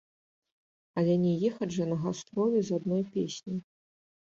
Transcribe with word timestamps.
Але 1.01 1.17
не 1.25 1.33
ехаць 1.51 1.69
жа 1.77 1.85
на 1.91 1.97
гастролі 2.07 2.59
з 2.73 2.81
адной 2.81 3.07
песняй. 3.13 3.63